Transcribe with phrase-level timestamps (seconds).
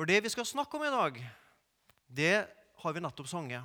[0.00, 1.18] For det vi skal snakke om i dag,
[2.08, 2.36] det
[2.80, 3.60] har vi nettopp sunget.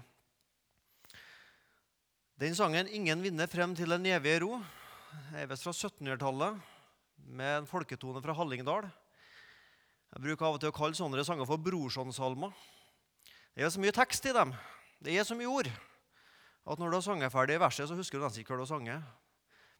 [2.35, 4.65] Den sangen 'Ingen vinner frem til den evige ro'
[5.31, 6.59] er visst fra 1700-tallet,
[7.15, 8.83] med en folketone fra Hallingdal.
[10.11, 12.51] Jeg bruker av og til å kalle sånne sanger for brorsonsalmer.
[13.55, 14.53] Det er så mye tekst i dem,
[14.99, 15.71] det er så mye ord,
[16.67, 18.75] at når du har sunget ferdig verset, så husker du nesten ikke hva du har
[18.75, 19.03] sunget.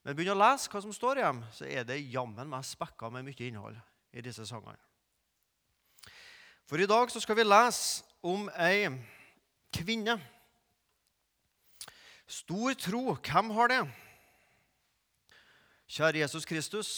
[0.05, 3.11] Men begynn å lese hva som står i dem, så er det jammen meg spekka
[3.11, 3.75] med mye innhold
[4.13, 4.79] i disse sangene.
[6.65, 8.87] For i dag så skal vi lese om ei
[9.69, 10.15] kvinne.
[12.25, 13.83] Stor tro, hvem har det?
[15.85, 16.89] Kjære Jesus Kristus.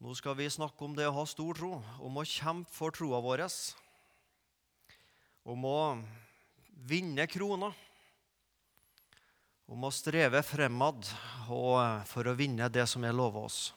[0.00, 3.20] Nå skal vi snakke om det å ha stor tro, om å kjempe for troa
[3.20, 3.44] vår.
[5.44, 5.78] Om å
[6.88, 7.76] vinne kroner.
[9.68, 11.04] Om å streve fremad
[11.52, 13.74] og for å vinne det som er lova oss.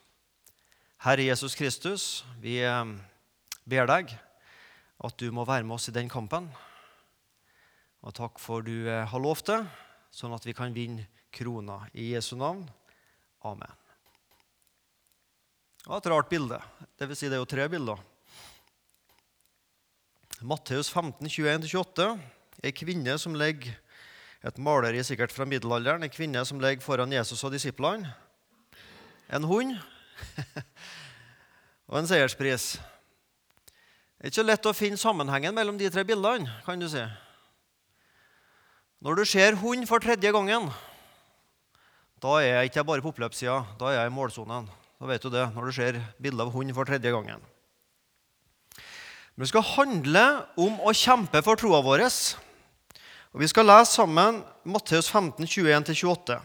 [1.03, 2.61] Herre Jesus Kristus, vi
[3.65, 4.13] ber deg
[5.01, 6.49] at du må være med oss i den kampen.
[8.01, 9.59] Og takk for du eh, har lovt det,
[10.13, 11.79] sånn at vi kan vinne krona.
[11.93, 12.65] I Jesu navn.
[13.47, 13.77] Amen.
[15.81, 16.59] Det var et rart bilde.
[16.97, 18.01] Det vil si, det er jo tre bilder.
[20.41, 22.11] Matteus 15, 21-28.
[22.61, 23.77] Ei kvinne som ligger
[24.41, 26.01] Et maleri sikkert fra middelalderen.
[26.01, 28.09] Ei kvinne som ligger foran Jesus og disiplene.
[29.29, 29.75] En hund
[31.91, 32.79] og en seierspris.
[34.21, 36.45] Det er ikke lett å finne sammenhengen mellom de tre bildene.
[36.61, 37.01] kan du si.
[39.01, 40.67] Når du ser hund for tredje gangen,
[42.21, 44.67] da er jeg ikke bare på oppløpssida, da er jeg i målsonen.
[45.01, 47.41] Da vet du det, når du ser bilde av hund for tredje gangen.
[49.33, 52.05] Men det skal handle om å kjempe for troa vår.
[53.33, 56.37] Og Vi skal lese sammen Matteus 15, 21-28.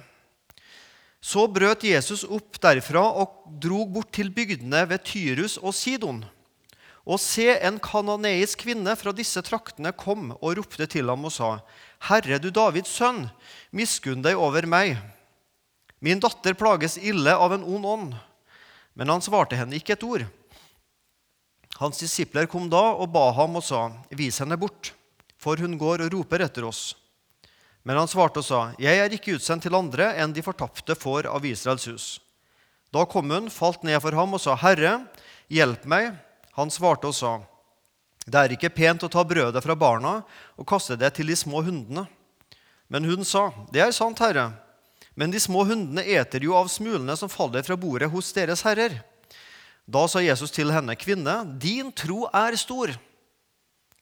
[1.21, 6.25] Så brøt Jesus opp derfra og drog bort til bygdene ved Tyrus og Sidon.
[7.07, 11.51] Og se, en kanoneisk kvinne fra disse traktene kom og ropte til ham og sa:"
[12.11, 13.29] Herre, du Davids sønn,
[13.71, 14.99] miskunn deg over meg.
[16.03, 18.17] Min datter plages ille av en ond ånd.
[18.95, 20.27] Men han svarte henne ikke et ord.
[21.81, 24.93] Hans disipler kom da og ba ham og sa, Vis henne bort,
[25.37, 26.95] for hun går og roper etter oss.
[27.85, 31.29] Men han svarte og sa, Jeg er ikke utsendt til andre enn de fortapte får
[31.31, 32.07] av Israels hus.
[32.93, 35.05] Da kom hun, falt ned for ham og sa, Herre,
[35.53, 36.15] hjelp meg.
[36.57, 37.39] Han svarte og sa,
[38.27, 40.23] Det er ikke pent å ta brødet fra barna
[40.57, 42.07] og kaste det til de små hundene.
[42.89, 44.53] Men hun sa, Det er sant, Herre,
[45.17, 48.99] men de små hundene eter jo av smulene som faller fra bordet hos deres herrer.
[49.87, 52.93] Da sa Jesus til henne, Kvinne, din tro er stor.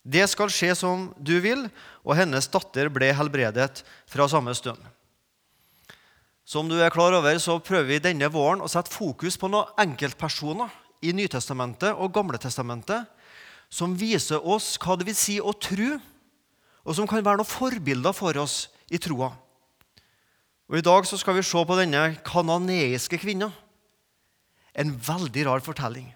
[0.05, 1.67] Det skal skje som du vil,
[2.05, 4.81] og hennes datter ble helbredet fra samme stund.
[6.45, 9.71] Som du er klar over, så prøver vi denne våren å sette fokus på noen
[9.81, 10.73] enkeltpersoner
[11.05, 13.11] i Nytestamentet og Gamletestamentet
[13.75, 15.97] som viser oss hva det vil si å tro,
[16.85, 19.33] og som kan være noen forbilder for oss i troa.
[20.71, 23.51] Og I dag så skal vi se på denne kananeiske kvinna.
[24.75, 26.07] En veldig rar fortelling.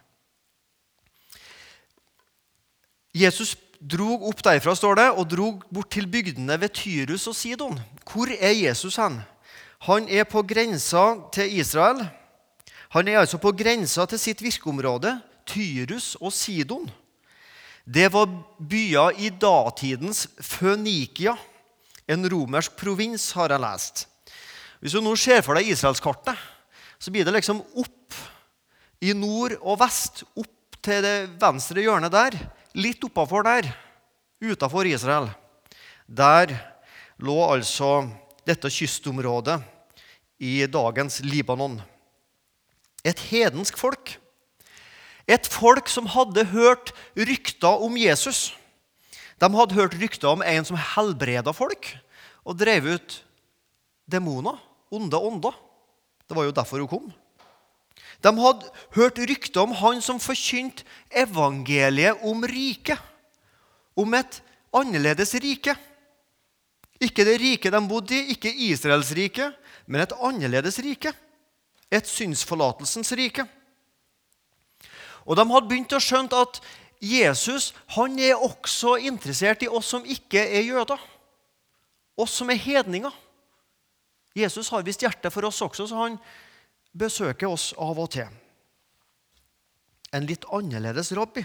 [3.16, 7.78] Jesus drog opp derfra står det, og drog bort til bygdene ved Tyrus og Sidon.
[8.08, 9.20] Hvor er Jesus hen?
[9.86, 12.02] Han er på grensa til Israel.
[12.94, 15.18] Han er altså på grensa til sitt virkeområde,
[15.48, 16.88] Tyrus og Sidon.
[17.84, 18.28] Det var
[18.60, 21.34] byer i datidens Fønikia,
[22.08, 24.06] en romersk provins, har jeg lest.
[24.80, 26.36] Hvis du nå ser for deg Israelskartet,
[26.98, 28.16] så blir det liksom opp
[29.04, 32.38] i nord og vest, opp til det venstre hjørnet der,
[32.78, 33.68] litt oppafor der,
[34.40, 35.28] utafor Israel.
[36.06, 36.54] Der
[37.20, 38.06] lå altså
[38.48, 39.58] dette kystområdet
[40.40, 41.76] i dagens Libanon
[43.06, 44.16] et hedensk folk.
[45.28, 48.54] Et folk som hadde hørt rykter om Jesus.
[49.38, 51.92] De hadde hørt rykter om en som helbreda folk
[52.48, 53.18] og drev ut
[54.08, 54.56] demoner,
[54.90, 55.54] onde ånder.
[56.28, 57.10] Det var jo derfor hun kom.
[58.24, 62.98] De hadde hørt rykter om han som forkynte evangeliet om riket.
[63.98, 64.40] Om et
[64.74, 65.74] annerledes rike.
[66.98, 69.52] Ikke det riket de bodde i, ikke Israels rike,
[69.86, 71.12] men et annerledes rike
[71.90, 73.46] et synsforlatelsens rike.
[75.28, 76.60] Og De hadde begynt å skjønne at
[77.04, 80.98] Jesus han er også interessert i oss som ikke er jøder.
[82.18, 83.12] Oss som er hedninger.
[84.38, 86.18] Jesus har visst hjerte for oss også, så han
[86.98, 88.28] besøker oss av og til.
[90.14, 91.44] En litt annerledes rabbi.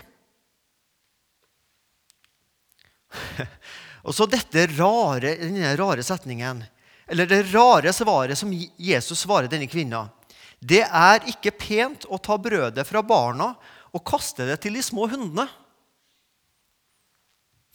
[4.08, 6.64] og så dette rare, denne rare setningen,
[7.14, 10.08] eller det rare svaret som Jesus svarer denne kvinna.
[10.64, 13.52] Det er ikke pent å ta brødet fra barna
[13.94, 15.46] og kaste det til de små hundene.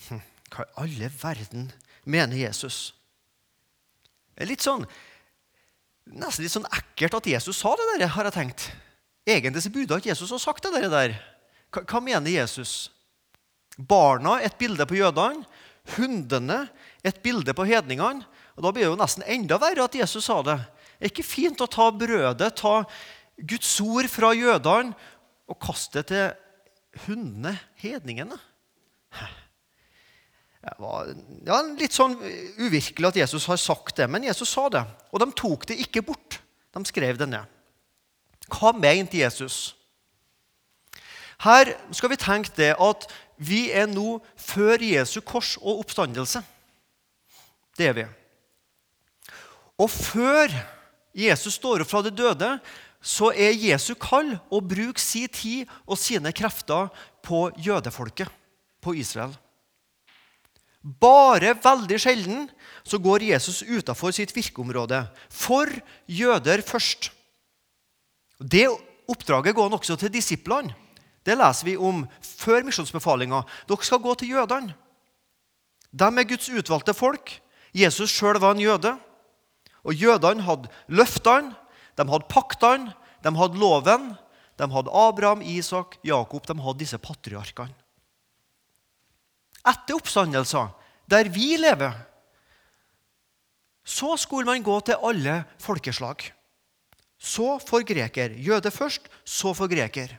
[0.09, 0.23] Hm,
[0.55, 1.69] hva i alle verden
[2.09, 2.95] mener Jesus?
[4.35, 4.87] Det er litt sånn,
[6.09, 8.63] Nesten litt sånn ekkelt at Jesus sa det der, har jeg tenkt.
[9.29, 11.19] Egentlig så burde ikke Jesus ha sagt det der.
[11.69, 12.89] Hva, hva mener Jesus?
[13.77, 15.45] Barna et bilde på jødene,
[15.99, 16.63] hundene
[17.05, 18.25] et bilde på hedningene.
[18.57, 20.57] Og Da blir det jo nesten enda verre at Jesus sa det.
[20.99, 22.83] Er ikke fint å ta brødet, ta
[23.39, 24.97] Guds ord fra jødene
[25.49, 28.39] og kaste det til hundene, hedningene.
[30.59, 31.07] Det var
[31.47, 32.17] ja, litt sånn
[32.59, 34.83] uvirkelig at Jesus har sagt det, men Jesus sa det.
[35.15, 36.41] Og de tok det ikke bort.
[36.75, 37.47] De skrev det ned.
[38.51, 39.77] Hva mente Jesus?
[41.45, 43.07] Her skal vi tenke det at
[43.39, 46.43] vi er nå før Jesu kors og oppstandelse.
[47.79, 48.07] Det er vi.
[49.79, 50.51] Og før
[51.19, 52.53] Jesus står opp fra de døde,
[53.03, 56.91] så er Jesu kall å bruke sin tid og sine krefter
[57.27, 58.31] på jødefolket,
[58.83, 59.35] på Israel.
[60.83, 62.47] Bare veldig sjelden
[62.87, 65.03] så går Jesus utafor sitt virkeområde.
[65.29, 65.71] For
[66.07, 67.11] jøder først.
[68.39, 68.69] Det
[69.11, 70.75] oppdraget går han også til disiplene.
[71.27, 73.43] Det leser vi om før misjonsbefalinga.
[73.69, 74.73] Dere skal gå til jødene.
[75.93, 77.35] De er Guds utvalgte folk.
[77.75, 78.95] Jesus sjøl var en jøde.
[79.89, 81.57] Og jødene hadde løftene,
[81.97, 82.93] de hadde paktene,
[83.25, 84.13] de hadde loven.
[84.59, 86.45] De hadde Abraham, Isak, Jakob.
[86.47, 87.75] De hadde disse patriarkene
[89.69, 90.71] etter oppstandelser,
[91.09, 91.97] der vi lever,
[93.89, 96.27] så skulle man gå til alle folkeslag.
[97.19, 98.37] Så for greker.
[98.37, 100.13] Jøde først, så for greker.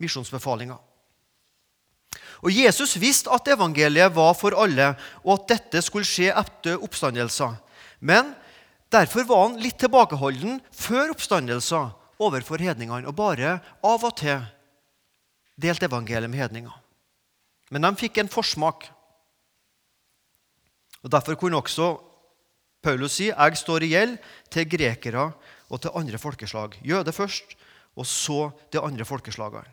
[0.00, 0.78] Misjonsbefalinga.
[2.44, 4.94] Og Jesus visste at evangeliet var for alle,
[5.24, 7.58] og at dette skulle skje etter oppstandelser.
[8.00, 8.30] Men
[8.96, 14.42] derfor var han litt tilbakeholden før oppstandelser overfor hedningene, og bare av og til
[15.60, 16.74] delte evangeliet med hedninger.
[17.72, 18.88] Men de fikk en forsmak.
[21.02, 21.96] Og Derfor kunne også
[22.82, 24.18] Paulus si jeg står i gjeld
[24.52, 25.30] til grekere
[25.66, 26.76] og til andre folkeslag.
[26.86, 27.56] Jøde først,
[27.96, 29.72] og så de andre folkeslagene.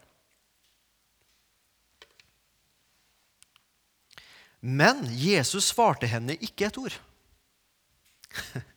[4.64, 6.96] Men Jesus svarte henne ikke et ord.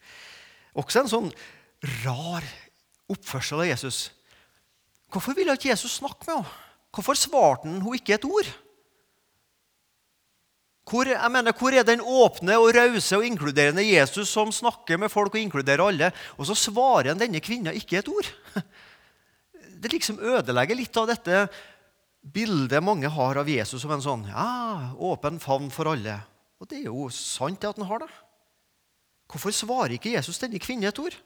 [0.76, 1.32] Også en sånn
[2.04, 2.44] rar
[3.12, 3.98] oppførsel av Jesus.
[5.12, 6.62] Hvorfor ville ikke Jesus snakke med henne?
[6.96, 8.48] Hvorfor svarte han henne ikke et ord?
[10.86, 15.10] Hvor, jeg mener, hvor er den åpne og rause og inkluderende Jesus som snakker med
[15.10, 18.28] folk og inkluderer alle, og så svarer han denne kvinna ikke et ord?
[19.76, 21.42] Det liksom ødelegger litt av dette
[22.32, 26.16] bildet mange har av Jesus som en sånn ja, åpen favn for alle.
[26.56, 28.08] Og det er jo sant at han har det.
[29.30, 31.16] Hvorfor svarer ikke Jesus denne kvinnen et ord?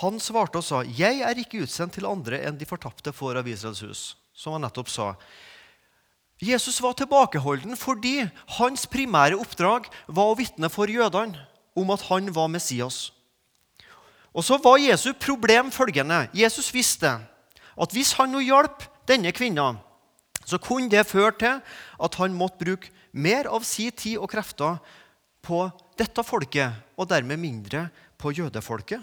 [0.00, 3.48] Han svarte og sa, 'Jeg er ikke utsendt til andre enn de fortapte får av
[3.48, 5.14] Israels hus', som han nettopp sa.
[6.40, 11.36] Jesus var tilbakeholden fordi hans primære oppdrag var å vitne for jødene
[11.76, 13.12] om at han var Messias.
[14.32, 16.30] Og så var Jesu problem følgende.
[16.32, 17.18] Jesus visste
[17.76, 19.74] at hvis han nå hjalp denne kvinna,
[20.46, 21.60] så kunne det føre til
[22.00, 24.78] at han måtte bruke mer av si tid og krefter
[25.44, 25.64] på
[25.98, 27.86] dette folket, og dermed mindre
[28.20, 29.00] på jødefolket.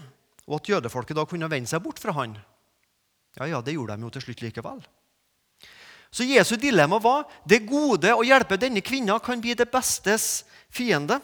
[0.47, 2.37] Og at jødefolket da kunne vende seg bort fra han.
[3.37, 4.79] Ja, ja, det gjorde de jo til slutt likevel.
[6.11, 11.19] Så Jesu dilemma var det gode å hjelpe denne kvinna kan bli det bestes fiende.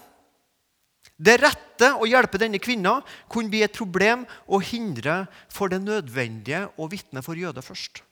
[1.16, 2.98] Det rette å hjelpe denne kvinna
[3.32, 8.04] kunne bli et problem og hindre for det nødvendige å vitne for jøder først.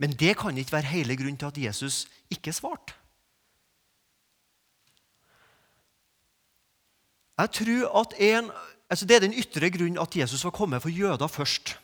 [0.00, 2.94] Men det kan ikke være hele grunnen til at Jesus ikke svart.
[7.40, 8.50] Jeg tror at en,
[8.90, 11.78] altså Det er den ytre grunnen at Jesus var kommet for jøder først.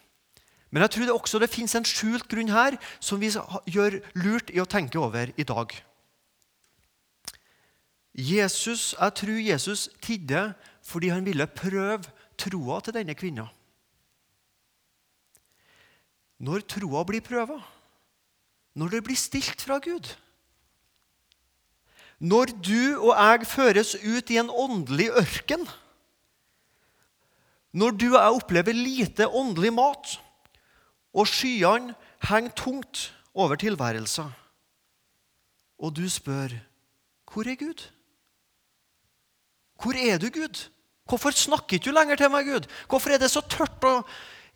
[0.70, 3.30] Men jeg tror det også det fins en skjult grunn her som vi
[3.70, 5.72] gjør lurt i å tenke over i dag.
[8.16, 12.04] Jesus, Jeg tror Jesus tidde fordi han ville prøve
[12.38, 13.48] troa til denne kvinna.
[16.38, 17.58] Når troa blir prøva,
[18.74, 20.12] når det blir stilt fra Gud
[22.18, 25.66] Når du og jeg føres ut i en åndelig ørken,
[27.76, 30.14] når du og jeg opplever lite åndelig mat
[31.12, 31.92] og skyene
[32.24, 34.30] henger tungt over tilværelsen.
[35.78, 36.56] Og du spør
[37.32, 37.82] hvor er Gud?
[39.82, 40.68] Hvor er du, Gud?
[41.04, 42.68] Hvorfor snakker ikke du lenger til meg, Gud?
[42.88, 43.84] Hvorfor er det så tørt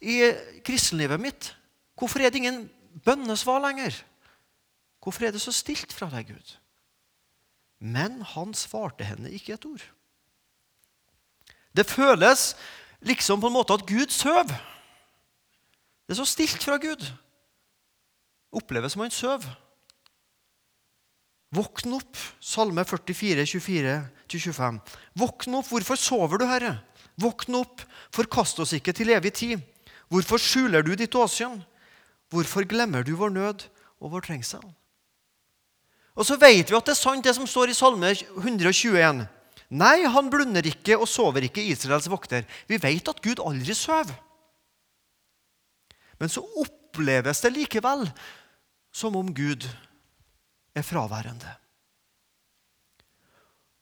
[0.00, 0.32] i
[0.64, 1.50] kristenlivet mitt?
[1.98, 2.70] Hvorfor er det ingen
[3.04, 3.92] bønnesvar lenger?
[5.02, 6.56] Hvorfor er det så stilt fra deg, Gud?
[7.80, 9.82] Men han svarte henne ikke et ord.
[11.72, 12.52] Det føles
[13.06, 14.52] liksom på en måte at Gud sover.
[16.04, 17.04] Det er så stilt fra Gud.
[18.52, 19.48] Oppleves som han sover.
[21.54, 24.78] Våkn opp, Salme 44, 24-25.
[25.18, 26.76] Våkn opp, hvorfor sover du, Herre?
[27.18, 27.82] Våkn opp,
[28.14, 29.64] forkast oss ikke til evig tid.
[30.10, 31.58] Hvorfor skjuler du ditt åsyn?
[32.30, 33.66] Hvorfor glemmer du vår nød
[33.98, 34.62] og vår trengsel?
[36.18, 39.22] Og så vet vi at det er sant, det som står i Salme 121.
[39.70, 42.42] Nei, han blunder ikke og sover ikke, Israels vokter.
[42.66, 44.16] Vi vet at Gud aldri sover.
[46.20, 48.08] Men så oppleves det likevel
[48.92, 49.64] som om Gud
[50.74, 51.54] er fraværende.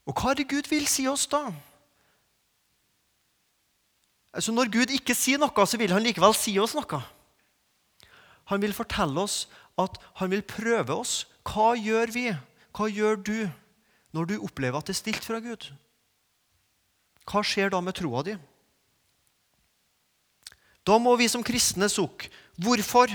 [0.09, 1.49] Og hva er det Gud vil si oss da?
[4.33, 7.01] Altså Når Gud ikke sier noe, så vil han likevel si oss noe.
[8.53, 9.47] Han vil fortelle oss
[9.81, 11.27] at han vil prøve oss.
[11.49, 12.29] Hva gjør vi?
[12.77, 13.39] Hva gjør du
[14.17, 15.71] når du opplever at det er stilt fra Gud?
[17.29, 18.37] Hva skjer da med troa di?
[20.89, 22.31] Da må vi som kristne sukke.
[22.59, 23.13] Hvorfor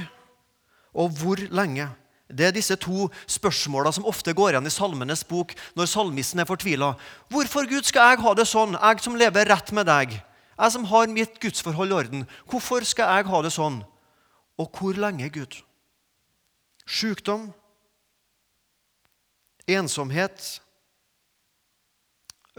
[0.93, 1.87] og hvor lenge?
[2.33, 6.49] Det er disse to spørsmåla som ofte går igjen i Salmenes bok når salmisten er
[6.49, 6.93] fortvila.
[7.29, 10.15] Hvorfor Gud skal jeg ha det sånn, jeg som lever rett med deg?
[10.53, 12.23] Jeg som har mitt gudsforhold i orden.
[12.49, 13.81] Hvorfor skal jeg ha det sånn?
[14.61, 15.59] Og hvor lenge, Gud?
[16.85, 17.51] Sykdom,
[19.67, 20.61] ensomhet,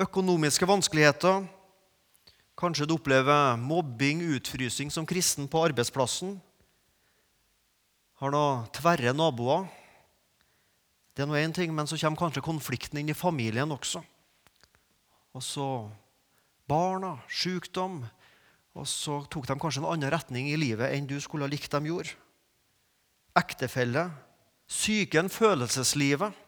[0.00, 1.44] økonomiske vanskeligheter.
[2.58, 6.38] Kanskje du opplever mobbing, utfrysing som kristen på arbeidsplassen
[8.22, 9.66] har noen tverre naboer.
[11.14, 14.02] Det er nå én ting, men så kommer kanskje konflikten inn i familien også.
[15.34, 15.66] Og så
[16.70, 18.00] barna, sykdom.
[18.74, 21.74] Og så tok de kanskje en annen retning i livet enn du skulle ha likt
[21.74, 22.14] de gjorde.
[23.38, 24.08] Ektefelle,
[24.70, 26.43] psyken, følelseslivet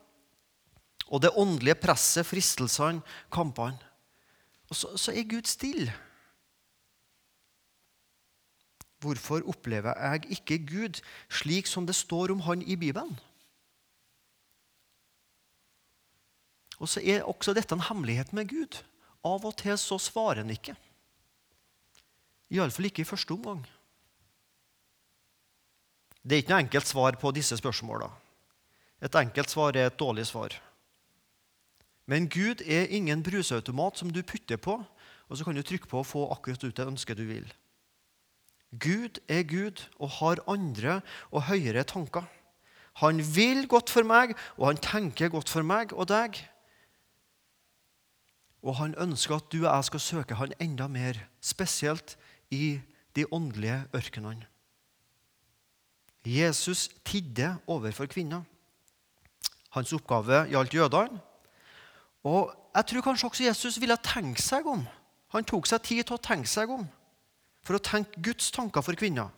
[1.06, 3.78] og det åndelige presset, fristelsene, kampene.
[4.70, 5.94] Og så, så er Gud stille.
[8.98, 13.14] Hvorfor opplever jeg ikke Gud slik som det står om han i Bibelen?
[16.80, 18.82] Og så er også dette en hemmelighet med Gud.
[19.24, 20.74] Av og til så svarer han ikke.
[22.52, 23.64] Iallfall ikke i første omgang.
[26.26, 28.10] Det er ikke noe enkelt svar på disse spørsmåla.
[29.06, 30.54] Et enkelt svar er et dårlig svar.
[32.06, 34.78] Men Gud er ingen bruseautomat som du putter på,
[35.26, 37.46] og så kan du trykke på og få akkurat ut det ønsket du vil.
[38.70, 42.26] Gud er Gud og har andre og høyere tanker.
[43.02, 46.38] Han vil godt for meg, og han tenker godt for meg og deg.
[48.62, 52.16] Og han ønsker at du og jeg skal søke han enda mer, spesielt
[52.50, 52.78] i
[53.16, 54.46] de åndelige ørkenene.
[56.26, 58.42] Jesus tidde overfor kvinner.
[59.70, 61.20] Hans oppgave gjaldt jødene.
[62.26, 64.82] Og jeg tror kanskje også Jesus ville tenke seg om.
[65.34, 66.86] Han tok seg tid til å tenke seg om
[67.66, 69.32] for å tenke Guds tanker for kvinner.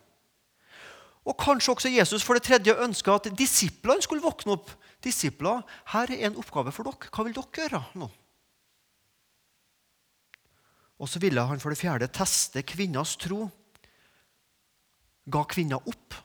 [1.25, 4.69] Og kanskje også Jesus for det tredje ønska at disiplene skulle våkne opp.
[5.03, 7.09] Disipler, her er en oppgave for dere.
[7.09, 8.09] Hva vil dere gjøre nå?
[10.99, 13.47] Og så ville han for det fjerde teste kvinners tro.
[15.29, 16.17] Ga kvinna opp,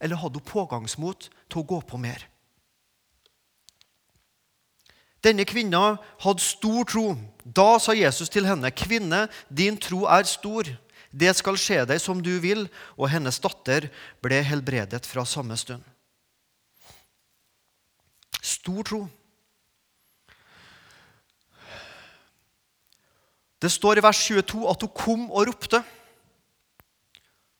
[0.00, 2.28] eller hadde hun pågangsmot til å gå på mer?
[5.22, 7.14] Denne kvinna hadde stor tro.
[7.44, 10.64] Da sa Jesus til henne, 'Kvinne, din tro er stor.
[11.12, 13.90] Det skal skje deg som du vil.' Og hennes datter
[14.22, 15.82] ble helbredet fra samme stund.
[18.42, 19.08] Stor tro.
[23.62, 25.78] Det står i vers 22 at hun kom og ropte.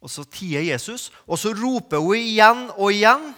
[0.03, 3.29] Og så tier Jesus, og så roper hun igjen og igjen.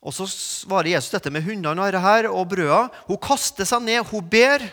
[0.00, 2.86] Og så svarer Jesus dette med hundene og her, og brøda.
[3.08, 4.64] Hun kaster seg ned, hun ber.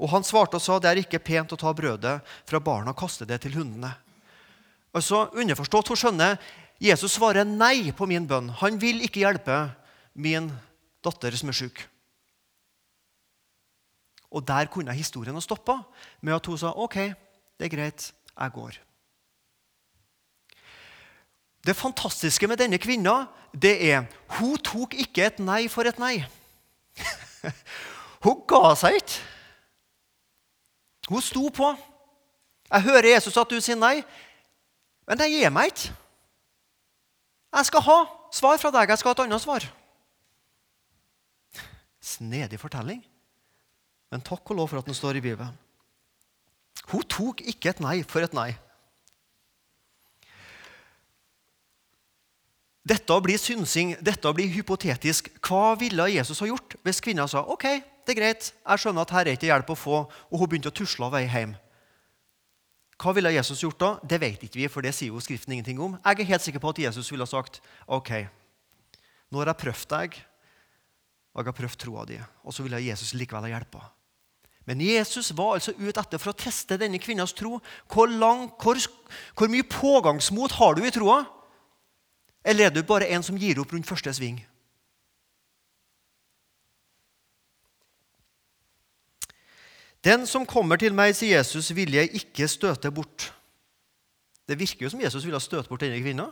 [0.00, 3.00] Og han svarte og sa det er ikke pent å ta brødet fra barna og
[3.02, 3.90] kaste det til hundene.
[4.96, 6.38] Altså, Underforstått, hun skjønner
[6.80, 8.48] Jesus svarer nei på min bønn.
[8.62, 9.58] Han vil ikke hjelpe
[10.16, 10.48] min
[11.04, 11.82] datter som er syk.
[14.32, 15.80] Og der kunne historien ha stoppa
[16.22, 16.96] med at hun sa OK,
[17.58, 18.78] det er greit, jeg går.
[21.70, 24.08] Det fantastiske med denne kvinna det er
[24.40, 26.16] hun tok ikke et nei for et nei.
[28.24, 29.18] hun ga seg ikke.
[31.12, 31.68] Hun sto på.
[32.72, 34.00] Jeg hører Jesus at du sier nei,
[35.06, 35.92] men jeg gir meg ikke.
[37.54, 37.98] Jeg skal ha
[38.34, 38.90] svar fra deg.
[38.90, 39.66] Jeg skal ha et annet svar.
[42.02, 42.98] Snedig fortelling,
[44.10, 45.54] men takk og lov for at den står i Bibelen.
[46.90, 48.48] Hun tok ikke et nei for et nei.
[52.80, 55.28] Dette blir synsing, dette blir hypotetisk.
[55.44, 57.66] Hva ville Jesus ha gjort hvis kvinna sa ok,
[58.06, 60.72] det er greit, jeg skjønner at her er ikke hjelp å få, og hun begynte
[60.72, 61.52] å tusle av vei hjem?
[63.00, 63.90] Hva ville Jesus gjort da?
[64.04, 65.96] Det vet ikke vi, for det sier jo Skriften ingenting om.
[66.04, 68.10] Jeg er helt sikker på at Jesus ville ha sagt ok,
[69.30, 70.18] nå har jeg prøvd deg,
[71.30, 72.18] og jeg har prøvd troa di.
[72.44, 73.84] Og så ville Jesus likevel ha hjelpa.
[74.68, 77.58] Men Jesus var altså ute etter for å teste denne kvinnas tro.
[77.90, 78.78] Hvor, lang, hvor,
[79.38, 81.22] hvor mye pågangsmot har du i troa?
[82.44, 84.40] Eller er du bare en som gir opp rundt første sving?
[90.04, 93.28] Den som kommer til meg, sier Jesus, vil jeg ikke støte bort.
[94.48, 96.30] Det virker jo som Jesus ville støte bort denne kvinna,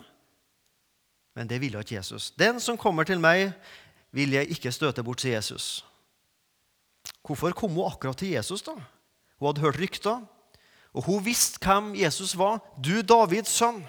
[1.37, 2.31] men det ville ikke Jesus.
[2.31, 3.53] Den som kommer til meg,
[4.11, 5.85] vil jeg ikke støte bort, sier Jesus.
[7.23, 8.63] Hvorfor kom hun akkurat til Jesus?
[8.65, 8.73] da?
[9.39, 10.25] Hun hadde hørt rykter,
[10.93, 12.59] og hun visste hvem Jesus var.
[12.85, 13.85] Du, Davids sønn.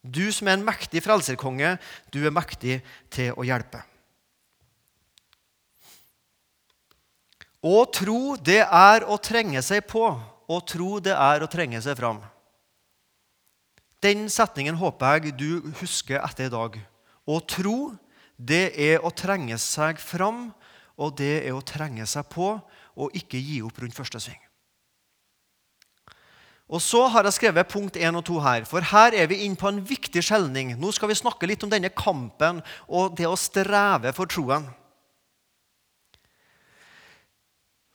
[0.00, 1.76] Du som er en mektig frelserkonge,
[2.12, 2.80] du er mektig
[3.12, 3.82] til å hjelpe.
[7.60, 10.06] Å tro, det er å trenge seg på.
[10.50, 12.22] Å tro, det er å trenge seg fram.
[14.00, 16.78] Den setningen håper jeg du husker etter i dag.
[17.28, 17.92] Å tro,
[18.40, 20.48] det er å trenge seg fram,
[20.96, 22.54] og det er å trenge seg på
[23.00, 24.40] og ikke gi opp rundt første sving.
[26.70, 29.58] Og Så har jeg skrevet punkt 1 og 2 her, for her er vi inne
[29.58, 30.76] på en viktig skjelning.
[30.78, 34.68] Nå skal vi snakke litt om denne kampen og det å streve for troen.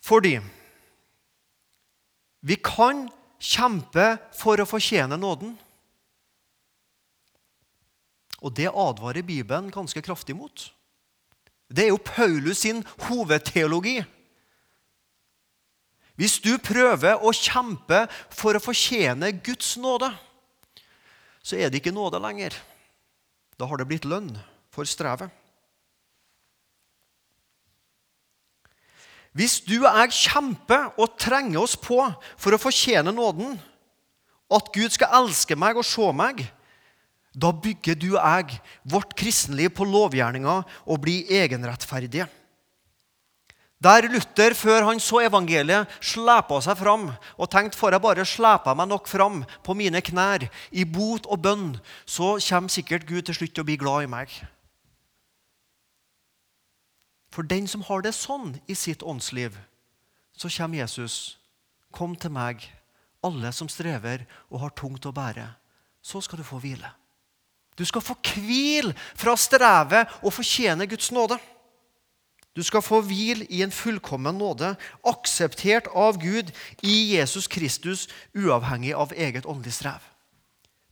[0.03, 0.35] Fordi
[2.45, 3.07] vi kan
[3.39, 5.55] kjempe for å fortjene nåden.
[8.43, 10.67] Og det advarer Bibelen ganske kraftig mot.
[11.71, 14.03] Det er jo Paulus sin hovedteologi.
[16.15, 20.09] Hvis du prøver å kjempe for å fortjene Guds nåde,
[21.43, 22.55] så er det ikke nåde lenger.
[23.59, 24.31] Da har det blitt lønn
[24.73, 25.29] for strevet.
[29.35, 31.99] Hvis du og jeg kjemper og trenger oss på
[32.39, 33.57] for å fortjene nåden,
[34.47, 36.45] at Gud skal elske meg og se meg,
[37.35, 42.29] da bygger du og jeg vårt kristenliv på lovgjerninga og blir egenrettferdige.
[43.83, 48.73] Der Luther, før han så evangeliet, slepa seg fram og tenkte får jeg bare slepa
[48.73, 51.67] meg nok fram på mine knær i bot og bønn,
[52.05, 54.31] så kommer sikkert Gud til slutt til å bli glad i meg.
[57.35, 59.57] For den som har det sånn i sitt åndsliv,
[60.39, 61.35] så kommer Jesus.
[61.91, 62.63] Kom til meg,
[63.23, 65.49] alle som strever og har tungt å bære.
[65.99, 66.87] Så skal du få hvile.
[67.75, 71.35] Du skal få hvil fra strevet og fortjene Guds nåde.
[72.55, 78.93] Du skal få hvil i en fullkommen nåde, akseptert av Gud i Jesus Kristus, uavhengig
[78.95, 79.99] av eget åndelig strev.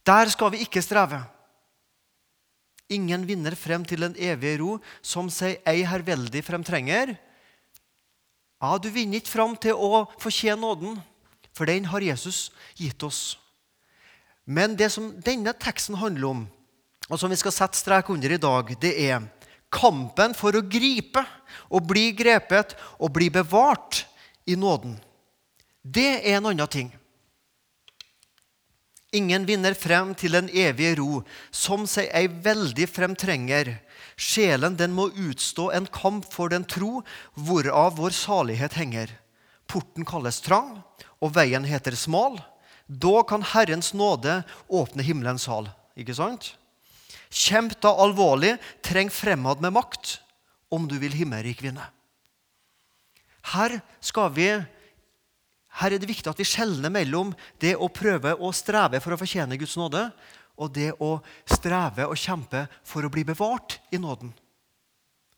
[0.03, 1.21] Der skal vi ikke streve.
[2.91, 7.15] Ingen vinner frem til den evige ro, som seg ei herveldig fremtrenger.
[8.59, 10.99] Ja, du vinner ikke fram til å fortjene nåden,
[11.55, 13.37] for den har Jesus gitt oss.
[14.43, 16.43] Men det som denne teksten handler om,
[17.07, 19.23] og som vi skal sette strek under i dag, det er
[19.73, 21.23] kampen for å gripe
[21.73, 24.03] og bli grepet og bli bevart
[24.45, 24.97] i nåden.
[25.81, 26.91] Det er en annen ting.
[29.13, 31.21] Ingen vinner frem til den evige ro,
[31.53, 33.75] som seg ei veldig fremtrenger.
[34.17, 37.03] Sjelen den må utstå en kamp for den tro,
[37.37, 39.13] hvorav vår salighet henger.
[39.69, 40.79] Porten kalles trang,
[41.21, 42.39] og veien heter smal.
[42.87, 45.69] Da kan Herrens nåde åpne himmelens sal.
[45.93, 46.55] Ikke sant?
[47.33, 50.19] Kjemp da alvorlig, treng fremad med makt,
[50.69, 51.85] om du vil himmelrik vinne.
[53.53, 53.79] Her
[54.33, 54.47] vi
[55.73, 59.17] her er det viktig at vi skjelner mellom det å prøve å streve for å
[59.17, 60.05] fortjene Guds nåde,
[60.61, 61.15] og det å
[61.49, 64.29] streve og kjempe for å bli bevart i nåden.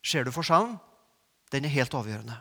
[0.03, 0.75] Ser du forskjellen?
[1.53, 2.35] Den er helt avgjørende.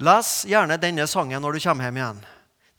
[0.00, 2.22] Les gjerne denne sangen når du kommer hjem igjen.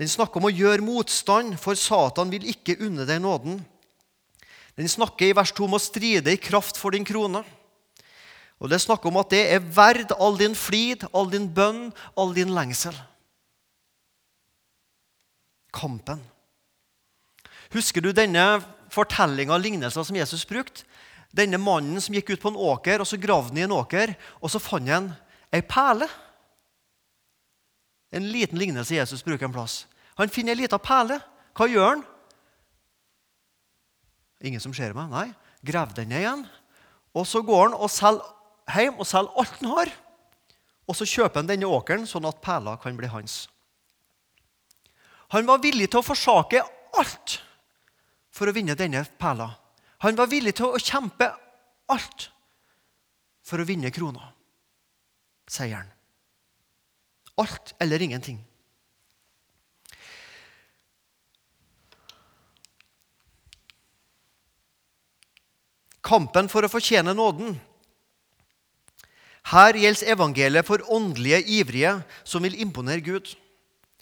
[0.01, 3.59] Den snakker om å gjøre motstand, for Satan vil ikke unne deg nåden.
[4.79, 7.43] Den snakker i vers 2 om å stride i kraft for din krone.
[8.61, 11.89] Og Det er snakk om at det er verd all din flid, all din bønn,
[12.15, 12.93] all din lengsel.
[15.73, 16.21] Kampen.
[17.73, 20.85] Husker du denne fortellinga og lignelsen som Jesus brukte?
[21.31, 24.13] Denne mannen som gikk ut på en åker, og så gravde han i en åker,
[24.43, 25.13] og så fant han
[25.51, 26.09] ei perle.
[28.11, 29.85] En liten lignelse Jesus bruker en plass.
[30.19, 31.21] Han finner ei lita perle.
[31.55, 32.03] Hva gjør han?
[34.41, 35.09] Ingen som ser meg?
[35.11, 35.27] Nei.
[35.65, 36.45] Grav den ned igjen.
[37.13, 38.25] Og så går han og selger
[38.71, 39.93] hjem og selger alt han har.
[40.89, 43.45] Og så kjøper han denne åkeren, sånn at perla kan bli hans.
[45.31, 46.59] Han var villig til å forsake
[46.99, 47.37] alt
[48.31, 49.51] for å vinne denne perla.
[50.03, 51.29] Han var villig til å kjempe
[51.91, 52.29] alt
[53.45, 54.33] for å vinne krona.
[55.51, 55.89] sier han.
[57.37, 58.39] Alt eller ingenting.
[66.01, 67.55] Kampen for å fortjene nåden.
[69.51, 73.33] Her gjelder evangeliet for åndelige ivrige som vil imponere Gud.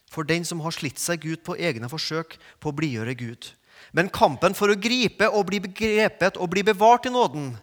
[0.10, 3.52] For den som har slitt seg ut på egne forsøk på å blidgjøre Gud.
[3.96, 7.54] Men kampen for å gripe og bli begrepet og bli bevart i nåden.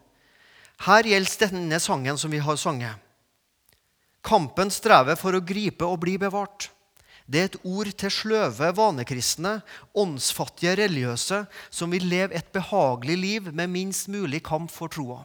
[0.86, 2.96] Her gjelder denne sangen som vi har sanget.
[4.26, 6.70] Kampen strever for å gripe og bli bevart.
[7.26, 9.58] Det er et ord til sløve vanekristne,
[9.98, 11.40] åndsfattige religiøse
[11.74, 15.24] som vil leve et behagelig liv med minst mulig kamp for troa.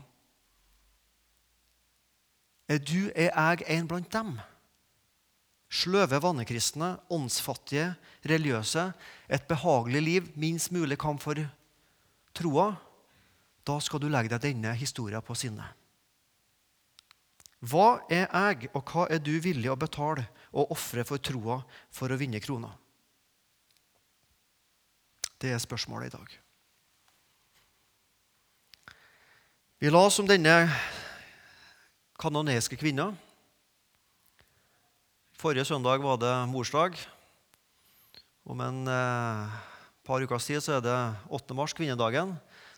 [2.72, 4.40] Er du, er jeg, en blant dem?
[5.72, 7.94] Sløve vanekristne, åndsfattige,
[8.26, 8.92] religiøse.
[9.30, 11.38] Et behagelig liv, minst mulig kamp for
[12.34, 12.72] troa.
[13.68, 15.68] Da skal du legge deg denne historien på sinne.
[17.62, 21.62] Hva er jeg, og hva er du villig å betale og ofre for troa
[21.94, 22.72] for å vinne krona?
[25.42, 26.34] Det er spørsmålet i dag.
[29.82, 30.54] Vi la oss om denne
[32.22, 33.08] kanoniske kvinna.
[35.42, 37.00] Forrige søndag var det morsdag.
[38.46, 39.56] Om en eh,
[40.06, 40.98] par ukers tid så er det
[41.34, 41.58] 8.
[41.58, 42.36] mars, kvinnedagen.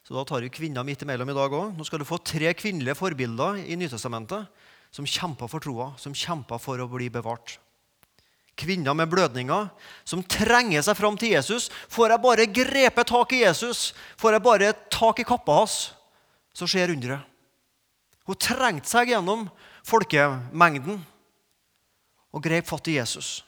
[0.08, 1.76] Så da tar vi kvinner midt imellom i dag òg.
[1.76, 4.48] Nå skal du få tre kvinnelige forbilder i Nytestamentet
[4.94, 7.58] som kjemper for troa, som kjemper for å bli bevart.
[8.54, 9.72] Kvinner med blødninger
[10.06, 11.72] som trenger seg fram til Jesus.
[11.90, 15.78] Får jeg bare grepet tak i Jesus, får jeg bare tak i kappa hans,
[16.54, 17.26] så skjer underet.
[18.30, 19.48] Hun trengte seg gjennom
[19.84, 21.02] folkemengden
[22.34, 23.42] og grep fatt i Jesus.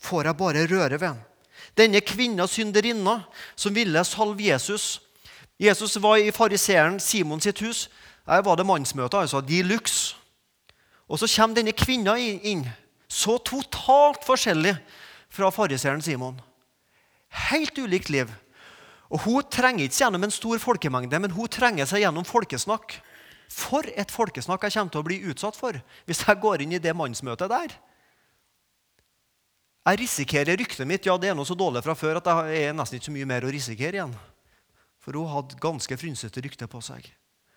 [0.00, 1.18] Får jeg bare røre ved ham?
[1.76, 3.20] Denne kvinna synderinna
[3.58, 5.00] som ville salve Jesus.
[5.60, 7.88] Jesus var i fariseeren Simon sitt hus.
[8.24, 10.16] Der var det mannsmøte, altså de luxe.
[11.10, 12.62] Og så kommer denne kvinna inn,
[13.10, 14.76] så totalt forskjellig
[15.30, 16.38] fra fariseeren Simon.
[17.50, 18.30] Helt ulikt liv.
[19.10, 23.00] Og Hun trenger ikke gjennom en stor folkemengde, men hun trenger seg gjennom folkesnakk.
[23.50, 25.74] For et folkesnakk jeg kommer til å bli utsatt for
[26.06, 27.74] hvis jeg går inn i det mannsmøtet der.
[29.90, 31.08] Jeg risikerer ryktet mitt.
[31.08, 33.26] Ja, det er noe så dårlig fra før at det er nesten ikke så mye
[33.26, 34.14] mer å risikere igjen.
[35.02, 37.08] For hun hadde ganske frynsete rykte på seg.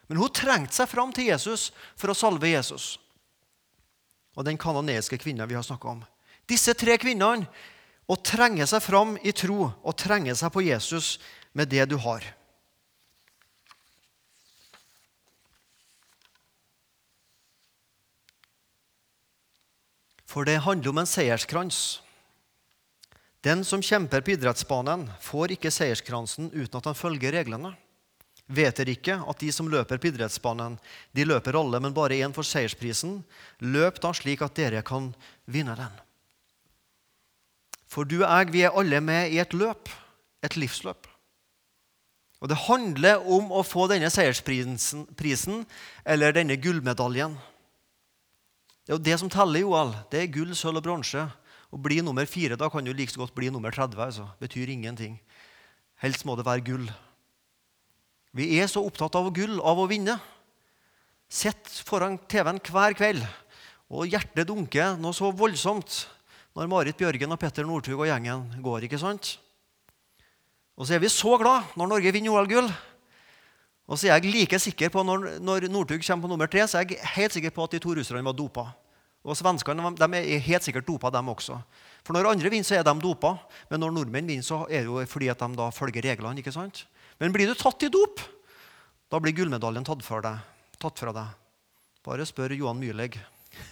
[0.09, 2.95] Men hun trengte seg fram til Jesus for å salve Jesus
[4.33, 6.03] og den kanadiske kvinnen vi har snakka om.
[6.49, 7.47] Disse tre kvinnene
[8.09, 11.17] å trenge seg fram i tro og trenge seg på Jesus
[11.55, 12.25] med det du har.
[20.33, 22.01] For det handler om en seierskrans.
[23.45, 27.75] Den som kjemper på idrettsbanen, får ikke seierskransen uten at han følger reglene.
[28.51, 30.75] Vet dere ikke at de som løper på idrettsbanen,
[31.15, 33.21] de løper alle, men bare én for seiersprisen?
[33.63, 35.13] Løp da slik at dere kan
[35.45, 36.01] vinne den.
[37.87, 39.89] For du og jeg, vi er alle med i et løp,
[40.43, 41.07] et livsløp.
[42.43, 45.63] Og det handler om å få denne seiersprisen prisen,
[46.03, 47.37] eller denne gullmedaljen.
[48.83, 49.93] Det er jo det som teller i OL.
[50.11, 51.23] Det er gull, sølv og bronse.
[51.73, 53.95] Å bli nummer fire da kan du like godt bli nummer 30.
[53.95, 54.27] altså.
[54.43, 55.15] Betyr ingenting.
[56.03, 56.89] Helst må det være gull.
[58.33, 60.15] Vi er så opptatt av gull, av å vinne.
[61.29, 63.21] Sitter foran TV-en hver kveld,
[63.93, 66.03] og hjertet dunker noe så voldsomt
[66.57, 68.85] når Marit Bjørgen og Petter Northug og gjengen går.
[68.85, 69.35] ikke sant?
[70.73, 72.69] Og så er vi så glad når Norge vinner OL-gull.
[73.85, 76.79] Og så er jeg like sikker på når, når Northug kommer på nummer tre, så
[76.79, 78.71] er jeg helt sikker på at de to russerne var dopa.
[79.23, 81.59] Og Svenskene de er helt sikkert dopa, dem også.
[82.03, 83.37] For Når andre vinner, så er de dopa.
[83.69, 86.41] Men når nordmenn vinner, så er det jo fordi at de da følger reglene.
[86.41, 86.85] ikke sant?
[87.21, 88.21] Men blir du tatt i dop,
[89.11, 90.03] da blir gullmedaljen tatt,
[90.81, 91.39] tatt fra deg.
[92.03, 93.19] Bare spør Johan Myhlegg.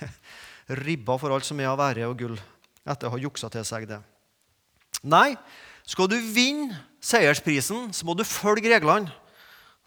[0.85, 2.37] Ribba for alt som er av ære og gull,
[2.85, 3.99] etter å ha juksa til seg det.
[5.01, 5.33] Nei,
[5.87, 9.11] skal du vinne seiersprisen, så må du følge reglene.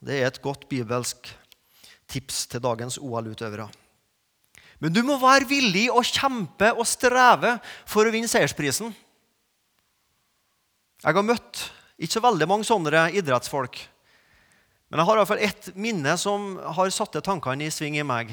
[0.05, 1.31] Det er et godt bibelsk
[2.11, 3.71] tips til dagens OL-utøvere.
[4.83, 7.55] Men du må være villig å kjempe og streve
[7.89, 8.91] for å vinne seiersprisen.
[11.05, 11.63] Jeg har møtt
[11.99, 13.79] ikke så veldig mange sånne idrettsfolk.
[14.91, 18.07] Men jeg har i hvert fall ett minne som har satt tankene i sving i
[18.07, 18.33] meg.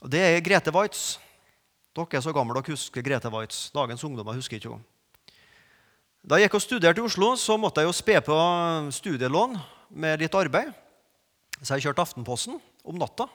[0.00, 1.18] Og Det er Grete Waitz.
[1.94, 3.68] Dere er så gamle dere husker Grete Waitz.
[3.74, 4.86] Dagens ungdommer husker ikke henne.
[6.20, 8.36] Da jeg gikk og studerte i Oslo, så måtte jeg jo spe på
[8.92, 9.56] studielån
[9.96, 10.68] med litt arbeid.
[11.62, 13.26] Så jeg kjørte Aftenposten om natta.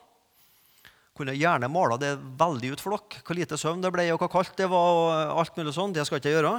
[1.18, 3.24] Kunne gjerne mala det veldig ut for dere.
[3.26, 5.00] Hvor lite søvn det ble, og hvor kaldt det var.
[5.02, 5.94] og alt mulig sånn.
[5.96, 6.56] Det skal jeg ikke gjøre.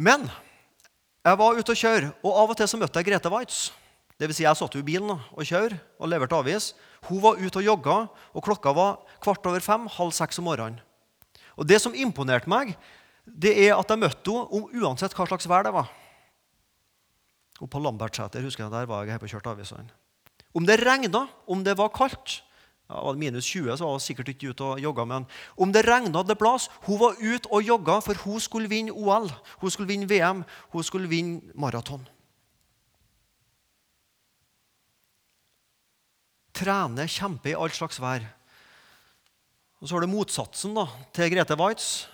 [0.00, 0.26] Men
[1.20, 3.68] jeg var ute og kjøre, og av og til så møtte jeg Grete Waitz.
[4.20, 6.72] Vil si, jeg satt i bilen og kjørte og leverte avis.
[7.08, 7.96] Hun var ute og jogga,
[8.36, 10.80] og klokka var kvart over fem, halv seks om morgenen.
[11.56, 12.74] Og Det som imponerte meg,
[13.24, 15.88] det er at jeg møtte henne uansett hva slags vær det var.
[17.60, 19.88] Og på Lambertseter husker jeg, der var jeg her på kjørt avisene.
[20.56, 22.40] Om det regna, om det var kaldt
[22.90, 25.04] ja, var det minus 20, så var hun sikkert ikke ute og jogga.
[25.06, 28.90] Men om det regna det plass, hun var ute og jogga, for hun skulle vinne
[28.90, 29.30] OL,
[29.62, 30.42] hun skulle vinne VM,
[30.74, 32.02] hun skulle vinne maraton.
[36.56, 38.26] Trene, kjempe i all slags vær.
[39.80, 42.08] Og Så har du motsatsen da, til Grete Waitz.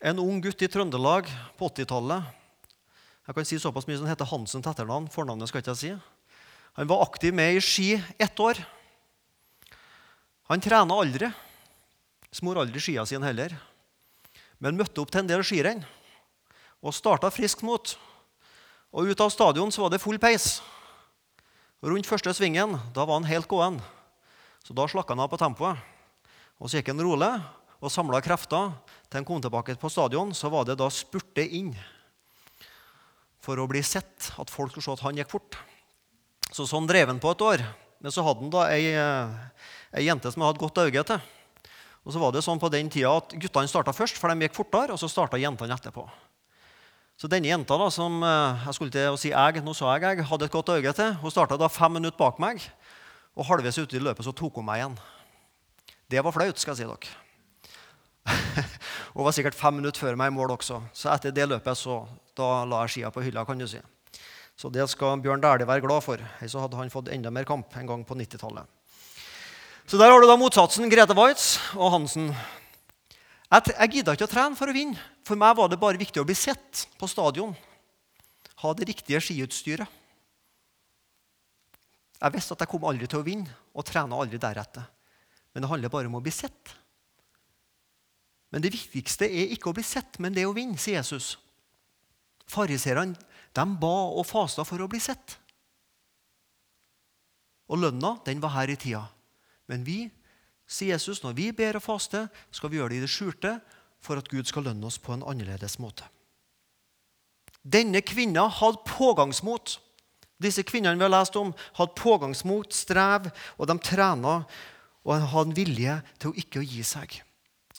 [0.00, 1.28] En ung gutt i Trøndelag
[1.60, 2.24] på 80-tallet.
[3.26, 5.06] Jeg kan si såpass mye som heter Hansen til etternavn.
[5.12, 5.92] Fornavnet skal ikke jeg si.
[6.76, 8.58] Han var aktiv med i ski ett år.
[10.46, 11.28] Han trena aldri.
[12.30, 13.54] Smor aldri skia sine heller.
[14.62, 15.82] Men møtte opp til en del skirenn
[16.86, 17.96] og starta friskt mot.
[18.94, 20.60] Og Ut av stadion så var det full peis.
[21.82, 23.80] Rundt første svingen da var han helt gåen.
[24.64, 25.82] Så da slakka han av på tempoet.
[26.62, 27.32] Og Så gikk han rolig
[27.82, 28.72] og samla krefter.
[29.10, 31.74] Til han kom tilbake på stadion, så var det da spurte inn
[33.42, 35.58] for å bli sett, at folk skulle se at han gikk fort.
[36.50, 37.62] Så Sånn drev han på et år.
[38.06, 38.92] Men så hadde han da ei,
[39.98, 41.24] ei jente som jeg hadde godt øye til.
[42.06, 44.54] Og så var det sånn på den tida at Guttene starta først, for de gikk
[44.54, 46.04] fortere, og så starta jentene etterpå.
[47.18, 50.28] Så denne jenta da, som jeg skulle til å si jeg, nå sa jeg jeg,
[50.30, 52.62] hadde et godt øye til, hun starta da fem minutter bak meg.
[53.34, 54.96] Og halvveis ute i løpet så tok hun meg igjen.
[56.06, 57.10] Det var flaut, skal jeg si dere.
[59.16, 60.78] hun var sikkert fem minutter før meg i mål også.
[60.94, 62.04] Så etter det løpet så
[62.38, 63.42] da la jeg skia på hylla.
[63.42, 63.82] kan du si.
[64.56, 66.20] Så det skal Bjørn Dæhlie være glad for.
[66.48, 68.64] Så hadde han fått enda mer kamp en gang på 90-tallet.
[69.86, 72.30] Så der har du da motsatsen Grete Waitz og Hansen.
[73.52, 74.98] Jeg, jeg gidda ikke å trene for å vinne.
[75.28, 77.52] For meg var det bare viktig å bli sett på stadion.
[78.64, 79.86] Ha det riktige skiutstyret.
[82.16, 84.88] Jeg visste at jeg kom aldri til å vinne, og trena aldri deretter.
[85.52, 86.72] Men det handler bare om å bli sett.
[88.50, 91.34] Men det viktigste er ikke å bli sett, men det å vinne, sier Jesus.
[92.48, 93.18] Fariserene
[93.56, 95.38] de ba og fasta for å bli sett.
[97.72, 99.06] Og lønna den var her i tida.
[99.66, 100.06] Men vi,
[100.66, 103.56] sier Jesus, når vi ber og faster, skal vi gjøre det i det skjulte
[104.02, 106.06] for at Gud skal lønne oss på en annerledes måte.
[107.66, 109.80] Denne kvinna hadde pågangsmot.
[110.38, 114.42] Disse kvinnene vi har lest om, hadde pågangsmot, strev, og de trena
[115.06, 117.16] og hadde en vilje til å ikke gi seg.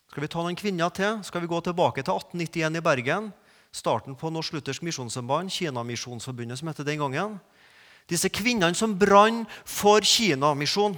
[0.07, 1.21] Skal vi ta noen kvinner til?
[1.23, 3.29] Skal vi gå tilbake til 1891 i Bergen?
[3.71, 7.37] Starten på Norsk Luthersk Misjonssamband, Kinamisjonsforbundet, som heter den gangen.
[8.07, 10.97] Disse kvinnene som brant for Kinamisjon.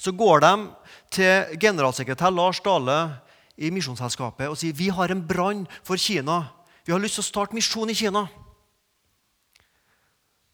[0.00, 0.52] Så går de
[1.12, 2.98] til generalsekretær Lars Dale
[3.60, 6.46] i Misjonsselskapet og sier vi har en brann for Kina.
[6.86, 8.24] Vi har lyst til å starte misjon i Kina.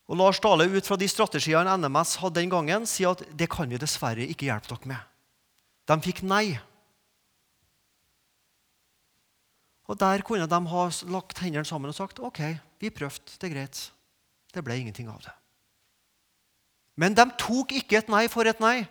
[0.06, 3.70] Og Lars Dale ut fra de strategiene NMS hadde den gangen, sier at det kan
[3.70, 5.12] vi dessverre ikke hjelpe dere med.
[5.86, 6.58] De fikk nei.
[9.86, 13.54] Og Der kunne de ha lagt hendene sammen og sagt ok, vi prøvde, det er
[13.54, 13.92] greit.
[14.52, 15.32] Det ble ingenting av det.
[16.96, 18.88] Men de tok ikke et nei for et nei.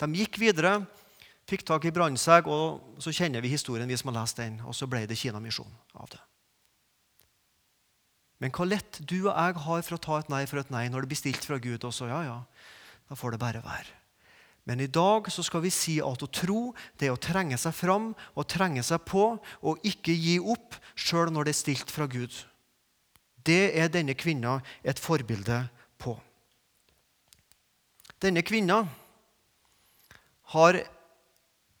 [0.00, 0.78] De gikk videre,
[1.46, 4.58] fikk tak i brannsegg, og så kjenner vi historien, vi som har lest den.
[4.64, 5.70] Og så ble det Kinamisjon
[6.00, 6.22] av det.
[8.42, 10.88] Men hva lett du og jeg har for å ta et nei for et nei
[10.90, 12.08] når det blir stilt fra Gud også.
[12.10, 12.40] Ja, ja,
[13.08, 14.03] da får det bare være.
[14.64, 16.60] Men i dag så skal vi si at å tro
[16.98, 21.32] det er å trenge seg fram og trenge seg på og ikke gi opp sjøl
[21.32, 22.32] når det er stilt fra Gud.
[23.44, 25.66] Det er denne kvinna et forbilde
[26.00, 26.16] på.
[28.24, 28.86] Denne kvinna
[30.54, 30.80] har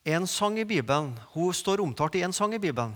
[0.04, 1.14] en sang i Bibelen.
[1.32, 2.92] Hun står omtalt i en sang i Bibelen.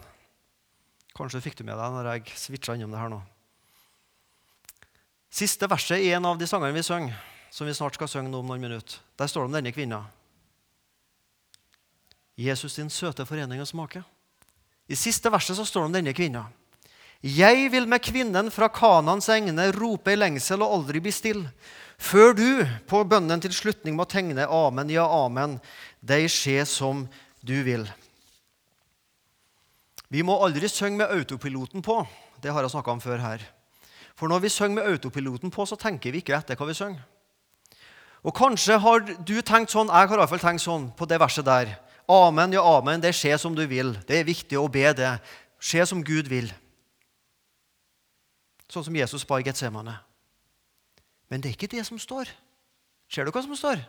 [1.17, 3.23] Kanskje fikk du med deg når jeg switcha innom det her nå.
[5.33, 7.17] Siste verset i en av de sangene vi synger
[7.51, 9.01] som vi snart skal synge om noen minutter.
[9.19, 10.03] Der står det om denne kvinna.
[12.39, 14.05] Jesus din søte forening og smake.
[14.89, 16.47] I siste verset så står det om denne kvinna.
[17.21, 21.51] Jeg vil med kvinnen fra Kanans egne rope i lengsel og aldri bli stille,
[21.99, 25.57] før du på bønnen til slutning må tegne amen, ja, amen,
[25.99, 27.09] deg skje som
[27.43, 27.89] du vil.
[30.09, 32.01] Vi må aldri synge med autopiloten på.
[32.41, 33.43] Det har jeg snakka om før her.
[34.15, 37.03] For når vi synger med autopiloten på, så tenker vi ikke etter hva vi synger.
[38.27, 41.77] Og Kanskje har du tenkt sånn, jeg har iallfall tenkt sånn på det verset der.
[42.09, 43.03] Amen, ja, amen.
[43.03, 43.93] Det skjer som du vil.
[44.09, 45.19] Det er viktig å be det.
[45.61, 46.49] Skje som Gud vil.
[48.73, 49.99] Sånn som Jesus ba i Getsemane.
[51.29, 52.31] Men det er ikke det som står.
[53.13, 53.81] Ser du hva som står?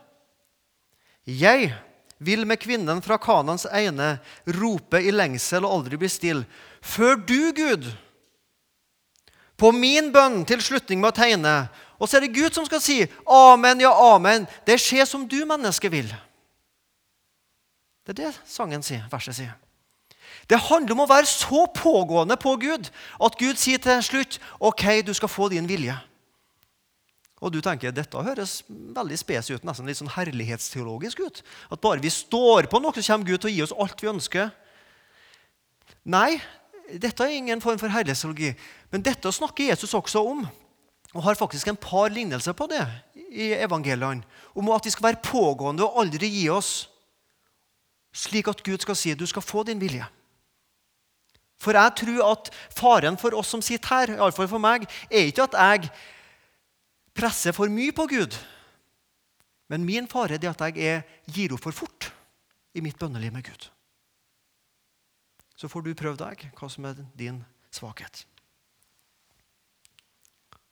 [1.28, 1.72] Jeg
[2.20, 4.18] vil med kvinnen fra Kanans ene
[4.60, 6.48] rope i lengsel og aldri bli stille,
[6.84, 7.88] før du, Gud,
[9.60, 11.54] på min bønn til slutning med å tegne
[11.99, 14.47] og så er det Gud som skal si amen, ja, amen.
[14.67, 16.07] Det skjer som du, menneske, vil.
[18.07, 19.57] Det er det sangen sier, verset sier.
[20.49, 22.88] Det handler om å være så pågående på Gud
[23.21, 25.93] at Gud sier til slutt OK, du skal få din vilje.
[27.39, 31.43] Og du tenker dette høres veldig spes ut, nesten litt sånn herlighetsteologisk ut.
[31.71, 34.12] At bare vi står på noe, så kommer Gud til å gi oss alt vi
[34.12, 34.49] ønsker.
[36.09, 36.39] Nei,
[36.89, 38.51] dette er ingen form for herlighetsteologi.
[38.91, 40.43] Men dette snakker Jesus også om,
[41.15, 42.84] og har faktisk en par lignelser på det
[43.34, 44.26] i evangeliene.
[44.54, 46.88] Om at vi skal være pågående og aldri gi oss,
[48.13, 50.06] slik at Gud skal si du skal få din vilje.
[51.60, 55.50] For jeg tror at faren for oss som sitter her, iallfall for meg, er ikke
[55.50, 55.89] at jeg
[57.17, 58.38] presser for mye på Gud.
[59.69, 62.12] Men min fare er at jeg er, gir opp for fort
[62.74, 63.67] i mitt bønneliv med Gud.
[65.60, 67.43] Så får du prøve deg hva som er din
[67.76, 68.24] svakhet.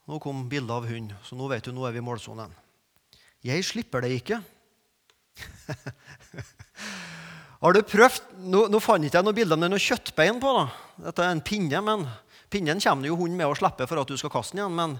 [0.08, 2.54] Nå kom bildet av hund, så nå vet du, nå er vi i målsonen.
[3.43, 4.39] Jeg slipper det ikke.
[7.62, 10.54] Har du prøvd Nå, nå fant ikke jeg noe bilde med noe kjøttbein på.
[10.56, 10.65] da.
[11.10, 12.08] Dette er en pinne, men
[12.54, 14.78] pinnen kommer jo hunden med å slippe for at du skal kaste den igjen.
[14.78, 14.98] Men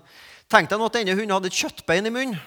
[0.52, 2.40] tenk deg nå at denne hunden hadde et kjøttbein i munnen.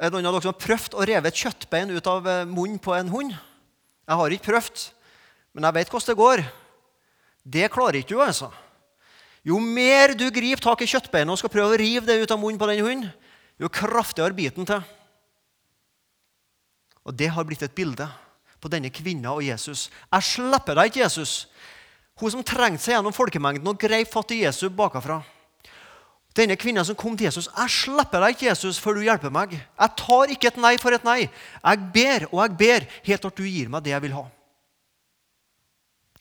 [0.00, 2.48] Er det noen av dere som har prøvd å reve et kjøttbein ut av eh,
[2.48, 3.32] munnen på en hund?
[3.32, 4.84] Jeg har ikke prøvd,
[5.54, 6.44] men jeg vet hvordan det går.
[7.56, 8.48] Det klarer ikke du, altså.
[9.46, 12.40] Jo mer du griper tak i kjøttbeinet og skal prøve å rive det ut av
[12.40, 13.12] munnen på den hunden,
[13.60, 14.82] jo kraftigere biten til.
[17.04, 18.06] Og Det har blitt et bilde
[18.60, 19.88] på denne kvinna og Jesus.
[20.12, 21.48] Jeg slipper deg ikke, Jesus.
[22.20, 25.22] Hun som trengte seg gjennom folkemengden og greip fatt i Jesus bakafra.
[26.36, 27.48] Denne kvinna som kom til Jesus.
[27.48, 30.92] 'Jeg slipper deg ikke, Jesus, før du hjelper meg.' 'Jeg tar ikke et nei for
[30.92, 31.30] et nei.
[31.64, 34.30] Jeg ber og jeg ber helt til du gir meg det jeg vil ha.'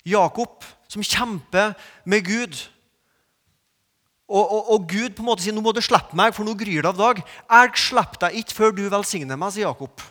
[0.06, 2.56] Jakob, som kjemper med Gud.
[4.30, 6.54] Og, og, og, Gud på en måte sier, 'Nå må du slippe meg, for nå
[6.54, 10.02] gryr det av dag.' 'Jeg slipper deg ikke før du velsigner meg', sier Jakob.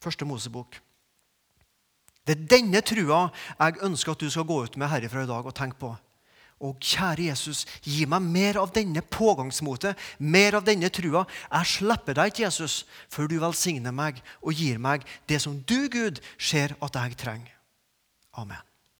[0.00, 0.76] Første Mosebok.
[2.26, 5.46] Det er denne trua jeg ønsker at du skal gå ut med herifra i dag
[5.46, 5.96] og tenke på.
[6.60, 11.24] Og kjære Jesus, gi meg mer av denne pågangsmotet, mer av denne trua.
[11.48, 15.88] Jeg slipper deg ikke, Jesus, før du velsigner meg og gir meg det som du,
[15.88, 17.56] Gud, ser at jeg trenger.
[18.36, 18.69] Amen.